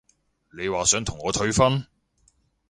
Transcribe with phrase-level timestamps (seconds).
[0.57, 1.85] 你話想同我退婚？